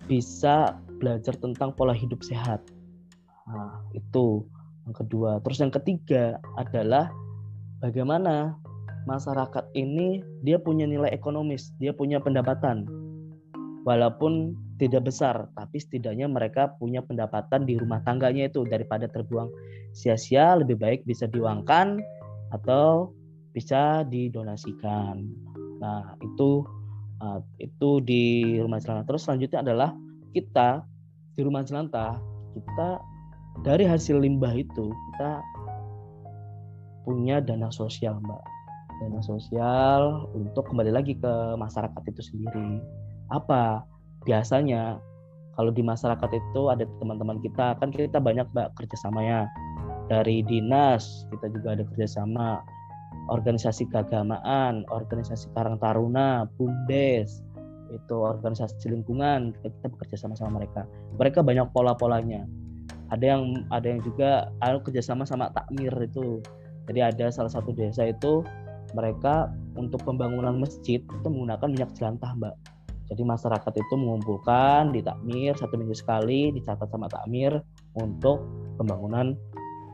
bisa 0.08 0.80
belajar 0.98 1.34
tentang 1.38 1.74
pola 1.74 1.92
hidup 1.92 2.22
sehat. 2.22 2.62
Nah, 3.48 3.82
itu 3.92 4.44
yang 4.84 4.94
kedua. 4.96 5.40
Terus 5.44 5.58
yang 5.60 5.72
ketiga 5.72 6.38
adalah 6.56 7.12
bagaimana 7.80 8.56
masyarakat 9.04 9.68
ini 9.76 10.24
dia 10.44 10.56
punya 10.56 10.88
nilai 10.88 11.12
ekonomis, 11.12 11.72
dia 11.80 11.92
punya 11.92 12.20
pendapatan. 12.20 12.88
Walaupun 13.84 14.56
tidak 14.80 15.12
besar, 15.12 15.52
tapi 15.54 15.76
setidaknya 15.76 16.24
mereka 16.24 16.72
punya 16.80 17.04
pendapatan 17.04 17.68
di 17.68 17.76
rumah 17.76 18.00
tangganya 18.00 18.48
itu 18.48 18.64
daripada 18.64 19.04
terbuang 19.06 19.52
sia-sia 19.92 20.56
lebih 20.56 20.80
baik 20.80 21.04
bisa 21.04 21.28
diuangkan 21.28 22.00
atau 22.50 23.12
bisa 23.54 24.02
didonasikan. 24.08 25.22
Nah, 25.78 26.16
itu 26.24 26.64
uh, 27.22 27.38
itu 27.62 28.02
di 28.02 28.56
rumah 28.58 28.82
celana. 28.82 29.06
Terus 29.06 29.28
selanjutnya 29.28 29.62
adalah 29.62 29.90
kita 30.34 30.82
di 31.38 31.40
rumah 31.46 31.62
jelantah 31.62 32.18
kita 32.54 32.98
dari 33.62 33.86
hasil 33.86 34.18
limbah 34.18 34.54
itu 34.54 34.90
kita 34.90 35.38
punya 37.06 37.38
dana 37.38 37.70
sosial 37.70 38.18
mbak. 38.18 38.42
Dana 38.98 39.20
sosial 39.22 40.30
untuk 40.34 40.66
kembali 40.70 40.90
lagi 40.90 41.14
ke 41.18 41.32
masyarakat 41.58 42.02
itu 42.10 42.22
sendiri. 42.22 42.82
Apa? 43.30 43.84
Biasanya 44.24 44.98
kalau 45.54 45.70
di 45.70 45.84
masyarakat 45.84 46.30
itu 46.34 46.60
ada 46.72 46.82
teman-teman 46.98 47.38
kita 47.44 47.78
kan 47.78 47.94
kita 47.94 48.18
banyak 48.18 48.46
mbak 48.50 48.74
kerjasamanya. 48.74 49.46
Dari 50.10 50.42
dinas 50.44 51.28
kita 51.30 51.46
juga 51.54 51.78
ada 51.78 51.84
kerjasama. 51.94 52.62
Organisasi 53.24 53.88
keagamaan 53.88 54.84
organisasi 54.92 55.48
Karang 55.56 55.80
Taruna 55.80 56.44
bumdes 56.58 57.40
itu 57.92 58.16
organisasi 58.16 58.88
lingkungan 58.88 59.52
kita 59.60 59.86
bekerja 59.90 60.16
sama 60.16 60.38
sama 60.38 60.62
mereka. 60.62 60.88
Mereka 61.20 61.44
banyak 61.44 61.68
pola-polanya. 61.74 62.48
Ada 63.12 63.36
yang 63.36 63.68
ada 63.68 63.86
yang 63.86 64.00
juga 64.00 64.48
ada 64.64 64.80
kerjasama 64.80 65.28
sama 65.28 65.52
takmir 65.52 65.92
itu. 66.00 66.40
Jadi 66.88 67.00
ada 67.00 67.26
salah 67.32 67.52
satu 67.52 67.72
desa 67.72 68.08
itu 68.08 68.44
mereka 68.92 69.50
untuk 69.74 70.00
pembangunan 70.06 70.56
masjid 70.60 71.00
itu 71.00 71.26
menggunakan 71.26 71.68
minyak 71.68 71.90
jelantah 71.96 72.32
mbak. 72.36 72.54
Jadi 73.12 73.20
masyarakat 73.20 73.72
itu 73.76 73.94
mengumpulkan 74.00 74.96
di 74.96 75.04
takmir 75.04 75.52
satu 75.60 75.76
minggu 75.76 75.92
sekali 75.92 76.48
dicatat 76.56 76.88
sama 76.88 77.04
takmir 77.12 77.60
untuk 78.00 78.40
pembangunan 78.80 79.36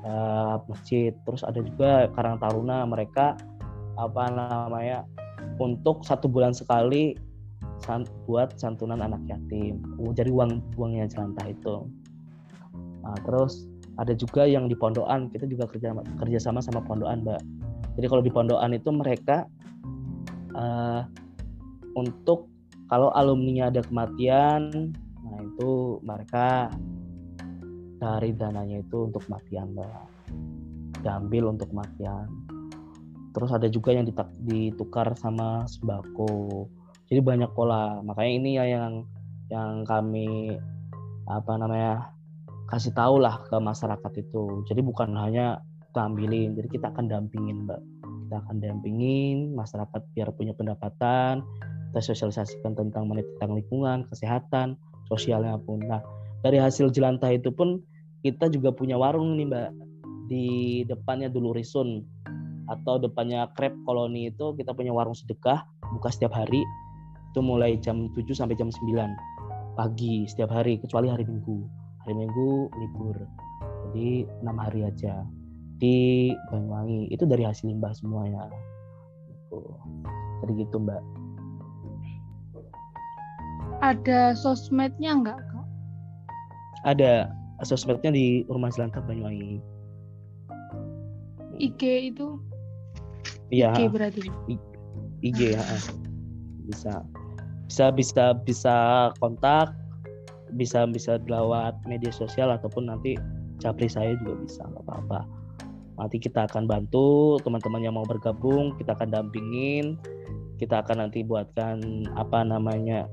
uh, 0.06 0.62
masjid. 0.70 1.10
Terus 1.26 1.42
ada 1.42 1.58
juga 1.58 2.06
Karang 2.14 2.38
Taruna 2.38 2.86
mereka 2.86 3.34
apa 3.98 4.30
namanya 4.30 5.02
untuk 5.58 6.06
satu 6.06 6.30
bulan 6.30 6.54
sekali 6.54 7.18
san, 7.84 8.04
buat 8.24 8.56
santunan 8.56 9.00
anak 9.00 9.20
yatim. 9.26 9.80
Uh, 10.00 10.12
jadi 10.12 10.30
uang 10.32 10.60
uangnya 10.76 11.08
jelantah 11.10 11.50
itu. 11.50 11.88
Nah, 13.00 13.16
terus 13.24 13.66
ada 14.00 14.16
juga 14.16 14.48
yang 14.48 14.64
di 14.70 14.76
pondokan 14.76 15.28
kita 15.28 15.44
juga 15.44 15.68
kerja 15.68 15.92
kerja 16.20 16.38
sama 16.40 16.64
pondokan 16.64 17.20
mbak. 17.20 17.42
Jadi 18.00 18.06
kalau 18.08 18.22
di 18.24 18.32
pondokan 18.32 18.72
itu 18.72 18.88
mereka 18.94 19.44
uh, 20.56 21.04
untuk 21.98 22.48
kalau 22.88 23.12
alumninya 23.12 23.68
ada 23.68 23.84
kematian 23.84 24.92
nah 25.20 25.38
itu 25.46 26.00
mereka 26.02 26.72
dari 28.00 28.32
dananya 28.32 28.80
itu 28.80 29.10
untuk 29.10 29.20
kematian 29.28 29.76
mbak. 29.76 30.08
Diambil 31.04 31.52
untuk 31.52 31.68
kematian. 31.72 32.28
Terus 33.30 33.50
ada 33.54 33.68
juga 33.70 33.94
yang 33.94 34.08
ditukar 34.42 35.14
sama 35.14 35.68
sembako 35.68 36.66
jadi 37.10 37.20
banyak 37.26 37.50
pola. 37.58 37.98
Makanya 38.06 38.32
ini 38.32 38.50
ya 38.56 38.64
yang 38.70 39.04
yang 39.50 39.82
kami 39.82 40.54
apa 41.26 41.52
namanya 41.58 42.14
kasih 42.70 42.94
tahu 42.94 43.18
lah 43.18 43.42
ke 43.50 43.58
masyarakat 43.58 44.12
itu. 44.22 44.62
Jadi 44.70 44.80
bukan 44.80 45.18
hanya 45.18 45.58
kita 45.90 46.06
ambilin 46.06 46.54
jadi 46.54 46.70
kita 46.70 46.86
akan 46.94 47.10
dampingin 47.10 47.66
mbak. 47.66 47.82
Kita 48.30 48.46
akan 48.46 48.62
dampingin 48.62 49.58
masyarakat 49.58 50.00
biar 50.14 50.30
punya 50.38 50.54
pendapatan 50.54 51.42
kita 51.90 52.14
sosialisasikan 52.14 52.78
tentang 52.78 53.10
tentang 53.10 53.58
lingkungan 53.58 54.06
kesehatan 54.06 54.78
sosialnya 55.10 55.58
pun. 55.58 55.82
Nah 55.82 55.98
dari 56.46 56.62
hasil 56.62 56.94
jelantah 56.94 57.34
itu 57.34 57.50
pun 57.50 57.82
kita 58.22 58.46
juga 58.54 58.70
punya 58.70 58.94
warung 58.94 59.34
nih 59.34 59.50
mbak. 59.50 59.70
Di 60.30 60.46
depannya 60.86 61.26
dulu 61.26 61.50
Risun 61.58 62.06
atau 62.70 63.02
depannya 63.02 63.50
Krep 63.58 63.74
Koloni 63.82 64.30
itu 64.30 64.54
kita 64.54 64.70
punya 64.70 64.94
warung 64.94 65.18
sedekah 65.18 65.66
buka 65.90 66.14
setiap 66.14 66.38
hari 66.38 66.62
itu 67.30 67.40
mulai 67.40 67.78
jam 67.78 68.10
7 68.12 68.26
sampai 68.34 68.58
jam 68.58 68.68
9 68.68 69.78
pagi 69.78 70.26
setiap 70.26 70.50
hari 70.50 70.76
kecuali 70.82 71.06
hari 71.06 71.22
Minggu 71.22 71.66
hari 72.04 72.14
Minggu 72.18 72.68
libur 72.74 73.16
jadi 73.90 74.26
enam 74.42 74.56
hari 74.58 74.80
aja 74.86 75.24
di 75.80 76.30
Banyuwangi 76.52 77.08
itu 77.08 77.24
dari 77.24 77.46
hasil 77.46 77.70
limbah 77.70 77.94
semuanya 77.94 78.50
gitu. 79.30 79.62
jadi 80.44 80.52
gitu 80.66 80.76
mbak 80.82 81.00
ada 83.80 84.36
sosmednya 84.36 85.16
enggak 85.16 85.40
kak 85.40 85.66
ada 86.84 87.32
sosmednya 87.64 88.12
di 88.12 88.44
Rumah 88.50 88.68
Jelantah 88.74 89.06
Banyuwangi 89.06 89.62
IG 91.60 92.12
itu 92.12 92.40
Iya. 93.50 93.74
IG 93.74 93.80
berarti. 93.90 94.20
IG 95.20 95.38
ya. 95.58 95.62
Bisa. 96.70 97.02
Bisa 97.70 97.94
bisa 97.94 98.34
bisa 98.42 98.76
kontak, 99.22 99.70
bisa 100.58 100.82
bisa 100.90 101.22
lewat 101.22 101.78
media 101.86 102.10
sosial 102.10 102.50
ataupun 102.50 102.90
nanti 102.90 103.14
capri 103.62 103.86
saya 103.86 104.18
juga 104.18 104.42
bisa 104.42 104.66
nggak 104.66 104.82
apa-apa. 104.90 105.20
Nanti 106.02 106.18
kita 106.18 106.50
akan 106.50 106.66
bantu 106.66 107.38
teman-teman 107.46 107.86
yang 107.86 107.94
mau 107.94 108.02
bergabung, 108.02 108.74
kita 108.74 108.98
akan 108.98 109.14
dampingin, 109.14 109.94
kita 110.58 110.82
akan 110.82 111.06
nanti 111.06 111.22
buatkan 111.22 112.10
apa 112.18 112.42
namanya 112.42 113.06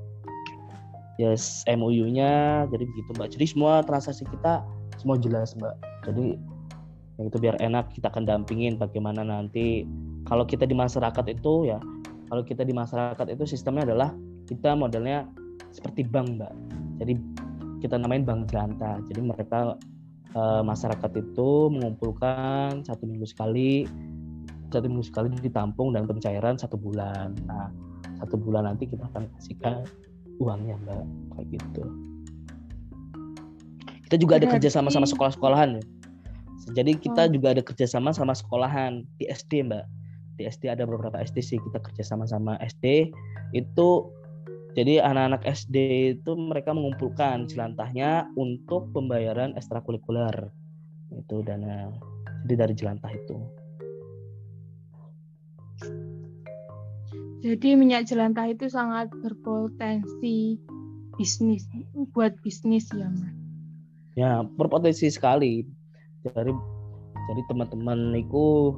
yes 1.22 1.62
MOU-nya, 1.70 2.66
jadi 2.66 2.82
begitu 2.82 3.14
mbak. 3.14 3.30
Jadi 3.38 3.46
semua 3.54 3.86
transaksi 3.86 4.26
kita 4.26 4.66
semua 4.98 5.22
jelas 5.22 5.54
mbak. 5.54 5.78
Jadi 6.02 6.34
yang 7.22 7.30
itu 7.30 7.38
biar 7.38 7.54
enak 7.62 7.94
kita 7.94 8.10
akan 8.10 8.26
dampingin 8.26 8.74
bagaimana 8.74 9.22
nanti 9.22 9.86
kalau 10.26 10.42
kita 10.42 10.66
di 10.66 10.74
masyarakat 10.74 11.24
itu 11.30 11.70
ya 11.70 11.78
kalau 12.26 12.42
kita 12.42 12.62
di 12.62 12.74
masyarakat 12.74 13.26
itu 13.34 13.42
sistemnya 13.46 13.86
adalah 13.86 14.14
kita 14.48 14.72
modelnya 14.72 15.28
seperti 15.70 16.08
bank 16.08 16.40
mbak. 16.40 16.52
Jadi 16.98 17.14
kita 17.84 18.00
namain 18.00 18.24
bank 18.24 18.50
jelantah 18.50 18.98
jadi 19.06 19.20
mereka 19.22 19.78
e, 20.34 20.42
masyarakat 20.64 21.10
itu 21.14 21.70
mengumpulkan 21.70 22.82
satu 22.82 23.06
minggu 23.06 23.28
sekali 23.28 23.86
satu 24.72 24.90
minggu 24.90 25.06
sekali 25.06 25.30
ditampung 25.38 25.94
dan 25.94 26.08
pencairan 26.08 26.56
satu 26.56 26.80
bulan. 26.80 27.36
Nah 27.46 27.70
satu 28.18 28.34
bulan 28.40 28.66
nanti 28.66 28.88
kita 28.88 29.04
akan 29.14 29.28
kasihkan 29.38 29.84
uangnya 30.40 30.74
mbak. 30.82 31.04
Kayak 31.36 31.46
gitu. 31.60 31.82
Kita 34.08 34.16
juga 34.16 34.40
ada 34.40 34.48
kerja 34.48 34.72
sama 34.72 34.88
sama 34.88 35.04
sekolah-sekolahan 35.04 35.78
ya. 35.78 35.84
Jadi 36.76 37.00
kita 37.00 37.28
oh. 37.28 37.32
juga 37.32 37.56
ada 37.56 37.62
kerjasama 37.64 38.12
sama 38.12 38.36
sekolahan 38.36 39.04
di 39.20 39.24
SD 39.28 39.68
mbak. 39.68 39.84
Di 40.36 40.46
SD 40.46 40.68
ada 40.70 40.84
beberapa 40.84 41.16
SD 41.18 41.38
sih 41.40 41.58
kita 41.58 41.80
kerja 41.80 42.02
sama-sama 42.04 42.60
SD 42.62 43.10
itu 43.56 43.88
jadi 44.76 45.00
anak-anak 45.00 45.42
SD 45.48 45.76
itu 46.20 46.32
mereka 46.36 46.76
mengumpulkan 46.76 47.48
jelantahnya 47.48 48.28
untuk 48.36 48.92
pembayaran 48.92 49.56
ekstrakurikuler. 49.56 50.52
Itu 51.14 51.40
dana 51.40 51.88
jadi 52.44 52.66
dari 52.66 52.74
jelantah 52.76 53.12
itu. 53.12 53.36
Jadi 57.38 57.68
minyak 57.78 58.10
jelantah 58.10 58.50
itu 58.50 58.66
sangat 58.66 59.08
berpotensi 59.22 60.58
bisnis 61.14 61.64
buat 62.12 62.34
bisnis 62.42 62.90
ya 62.90 63.08
mas? 63.08 63.34
Ya 64.18 64.42
berpotensi 64.58 65.08
sekali. 65.08 65.64
Dari 66.26 66.50
jadi 67.30 67.42
teman-teman 67.46 68.14
itu 68.18 68.74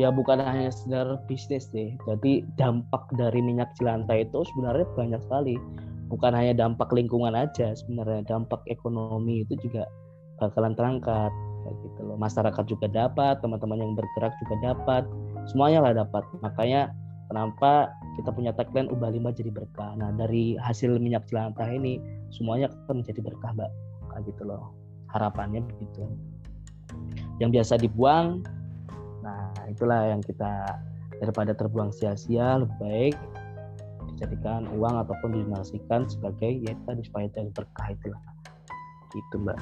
ya 0.00 0.08
bukan 0.08 0.40
hanya 0.40 0.72
sekedar 0.72 1.20
bisnis 1.28 1.68
deh. 1.68 1.92
Jadi 2.08 2.48
dampak 2.56 3.04
dari 3.20 3.44
minyak 3.44 3.68
jelantah 3.76 4.24
itu 4.24 4.40
sebenarnya 4.54 4.88
banyak 4.96 5.20
sekali. 5.20 5.60
Bukan 6.08 6.32
hanya 6.34 6.56
dampak 6.56 6.90
lingkungan 6.90 7.36
aja, 7.36 7.76
sebenarnya 7.76 8.26
dampak 8.26 8.64
ekonomi 8.66 9.46
itu 9.46 9.54
juga 9.62 9.86
bakalan 10.40 10.74
terangkat 10.74 11.30
kayak 11.62 11.76
gitu 11.86 12.00
loh. 12.02 12.16
Masyarakat 12.18 12.64
juga 12.66 12.86
dapat, 12.90 13.38
teman-teman 13.44 13.78
yang 13.78 13.92
bergerak 13.94 14.32
juga 14.42 14.74
dapat, 14.74 15.04
semuanya 15.46 15.86
lah 15.86 15.92
dapat. 16.02 16.24
Makanya 16.42 16.90
kenapa 17.30 17.92
kita 18.18 18.34
punya 18.34 18.50
tagline 18.56 18.90
ubah 18.90 19.12
limbah 19.12 19.30
jadi 19.36 19.54
berkah. 19.54 19.94
Nah, 20.00 20.10
dari 20.16 20.58
hasil 20.58 20.98
minyak 20.98 21.28
jelantah 21.30 21.68
ini 21.70 22.00
semuanya 22.34 22.72
akan 22.88 23.04
menjadi 23.04 23.20
berkah, 23.22 23.54
Mbak. 23.54 23.70
Kayak 24.10 24.22
gitu 24.34 24.42
loh. 24.48 24.74
Harapannya 25.14 25.62
begitu. 25.62 26.10
Yang 27.38 27.50
biasa 27.60 27.74
dibuang 27.78 28.42
itulah 29.70 30.10
yang 30.10 30.20
kita 30.20 30.80
daripada 31.20 31.52
terbuang 31.52 31.92
sia-sia 31.92 32.60
lebih 32.60 32.76
baik 32.80 33.16
dijadikan 34.12 34.68
uang 34.76 35.00
ataupun 35.06 35.32
dinasikan 35.32 36.04
sebagai 36.04 36.60
ya 36.60 36.76
tadi 36.84 37.00
supaya 37.04 37.28
jadi 37.32 37.48
berkah 37.56 37.88
itulah. 37.92 38.22
Itu 39.16 39.36
mbak. 39.40 39.58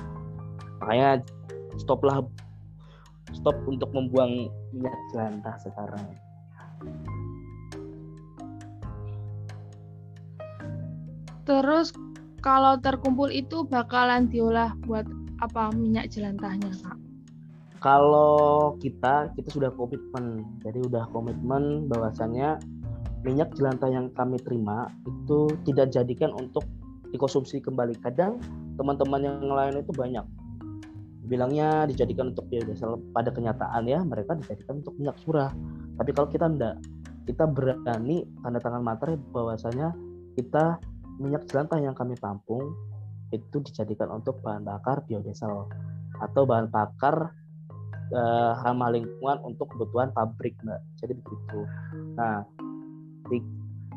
Makanya 0.82 1.22
stoplah 1.78 2.26
stop 3.30 3.54
untuk 3.70 3.90
membuang 3.94 4.50
minyak 4.74 4.96
jelantah 5.14 5.56
sekarang. 5.62 6.06
Terus 11.46 11.94
kalau 12.42 12.76
terkumpul 12.82 13.30
itu 13.30 13.62
bakalan 13.62 14.26
diolah 14.26 14.74
buat 14.84 15.06
apa? 15.38 15.70
Minyak 15.70 16.10
jelantahnya 16.10 16.74
kak 16.82 16.97
kalau 17.78 18.74
kita 18.82 19.30
kita 19.38 19.48
sudah 19.54 19.70
komitmen. 19.74 20.42
Jadi 20.66 20.82
udah 20.86 21.06
komitmen 21.14 21.86
bahwasannya 21.86 22.58
minyak 23.22 23.50
jelantah 23.54 23.90
yang 23.90 24.10
kami 24.14 24.38
terima 24.42 24.90
itu 25.06 25.50
tidak 25.66 25.94
jadikan 25.94 26.34
untuk 26.34 26.66
dikonsumsi 27.14 27.62
kembali. 27.62 27.98
Kadang 28.02 28.42
teman-teman 28.78 29.20
yang 29.22 29.46
lain 29.46 29.82
itu 29.82 29.92
banyak. 29.94 30.26
Bilangnya 31.28 31.84
dijadikan 31.84 32.32
untuk 32.32 32.48
biodiesel 32.48 32.98
pada 33.12 33.28
kenyataan 33.28 33.84
ya 33.84 34.00
mereka 34.02 34.34
dijadikan 34.34 34.80
untuk 34.82 34.96
minyak 34.96 35.16
curah. 35.22 35.52
Tapi 35.98 36.10
kalau 36.14 36.28
kita 36.30 36.46
enggak 36.48 36.76
kita 37.28 37.44
berani 37.44 38.24
tanda 38.40 38.58
tangan 38.58 38.80
materai 38.80 39.20
bahwasanya 39.36 39.92
kita 40.40 40.80
minyak 41.20 41.44
jelantah 41.50 41.76
yang 41.76 41.92
kami 41.92 42.16
tampung 42.16 42.72
itu 43.28 43.60
dijadikan 43.60 44.08
untuk 44.08 44.40
bahan 44.40 44.64
bakar 44.64 45.04
biodiesel 45.04 45.68
atau 46.24 46.42
bahan 46.48 46.72
bakar 46.72 47.36
uh, 48.12 48.52
ramah 48.64 48.90
lingkungan 48.92 49.38
untuk 49.44 49.68
kebutuhan 49.72 50.12
pabrik 50.12 50.54
mbak. 50.64 50.80
Jadi 51.00 51.12
begitu. 51.18 51.60
Nah 52.16 52.44
di, 53.28 53.38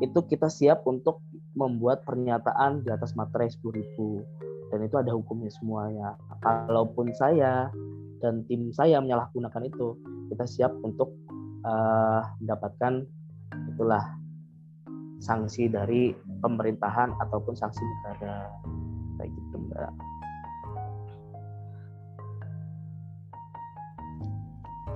itu 0.00 0.18
kita 0.28 0.48
siap 0.48 0.84
untuk 0.88 1.22
membuat 1.52 2.04
pernyataan 2.08 2.80
di 2.80 2.88
atas 2.88 3.12
materai 3.12 3.52
10.000 3.52 4.72
dan 4.72 4.80
itu 4.88 4.96
ada 4.96 5.12
hukumnya 5.12 5.52
semuanya. 5.52 6.16
Kalaupun 6.40 7.12
saya 7.12 7.68
dan 8.24 8.46
tim 8.48 8.72
saya 8.72 9.02
menyalahgunakan 9.04 9.68
itu 9.68 10.00
kita 10.32 10.48
siap 10.48 10.72
untuk 10.80 11.12
uh, 11.68 12.24
mendapatkan 12.40 13.04
itulah 13.76 14.16
sanksi 15.20 15.68
dari 15.68 16.16
pemerintahan 16.40 17.12
ataupun 17.20 17.52
sanksi 17.52 17.84
negara. 17.84 18.48
Kayak 19.20 19.30
gitu 19.36 19.56
mbak. 19.68 19.92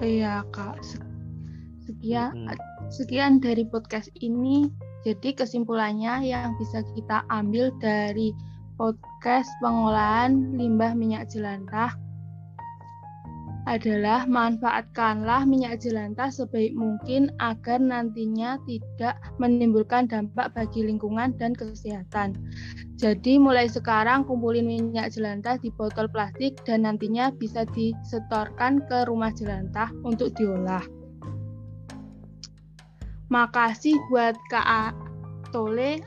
Iya 0.01 0.45
kak. 0.53 0.77
Sekian 1.87 2.31
hmm. 2.49 2.57
sekian 2.93 3.41
dari 3.41 3.65
podcast 3.65 4.13
ini. 4.21 4.69
Jadi 5.07 5.39
kesimpulannya 5.39 6.27
yang 6.27 6.59
bisa 6.59 6.83
kita 6.99 7.23
ambil 7.31 7.71
dari 7.79 8.35
podcast 8.77 9.49
pengolahan 9.63 10.59
limbah 10.59 10.93
minyak 10.93 11.31
jelantah 11.31 11.95
adalah 13.67 14.31
manfaatkanlah 14.31 15.43
minyak 15.43 15.83
jelantah 15.83 16.31
sebaik 16.31 16.71
mungkin 16.79 17.35
agar 17.43 17.83
nantinya 17.83 18.63
tidak 18.63 19.19
menimbulkan 19.43 20.07
dampak 20.07 20.55
bagi 20.55 20.87
lingkungan 20.87 21.35
dan 21.35 21.51
kesehatan. 21.51 22.39
Jadi 22.95 23.43
mulai 23.43 23.67
sekarang 23.67 24.23
kumpulin 24.23 24.71
minyak 24.71 25.11
jelantah 25.11 25.59
di 25.59 25.75
botol 25.75 26.07
plastik 26.07 26.55
dan 26.63 26.87
nantinya 26.87 27.35
bisa 27.35 27.67
disetorkan 27.75 28.87
ke 28.87 29.03
rumah 29.11 29.35
jelantah 29.35 29.91
untuk 30.07 30.31
diolah. 30.39 30.87
Makasih 33.27 33.99
buat 34.07 34.39
Kak 34.55 34.95
Tole 35.51 35.99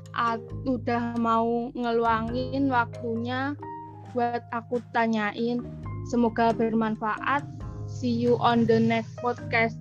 udah 0.64 1.20
mau 1.20 1.68
ngeluangin 1.76 2.72
waktunya 2.72 3.52
buat 4.16 4.42
aku 4.56 4.80
tanyain 4.96 5.62
Semoga 6.10 6.50
bermanfaat. 6.50 7.46
See 7.86 8.10
you 8.10 8.42
on 8.42 8.66
the 8.66 8.82
next 8.82 9.14
podcast. 9.22 9.78